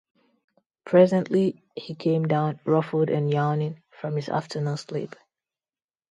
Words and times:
Presently 0.83 1.61
he 1.75 1.93
came 1.93 2.27
down, 2.27 2.59
ruffled 2.65 3.11
and 3.11 3.31
yawning, 3.31 3.83
from 3.91 4.15
his 4.15 4.29
afternoon 4.29 4.77
sleep. 4.77 5.15